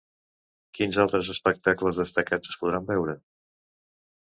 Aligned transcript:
Quins 0.79 0.97
altres 1.03 1.29
espectacles 1.35 2.03
destacats 2.03 2.55
es 2.55 2.61
podran 2.65 2.93
veure? 2.93 3.19